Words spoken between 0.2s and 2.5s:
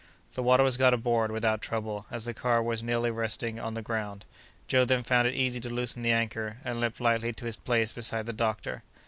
The water was got aboard without trouble, as the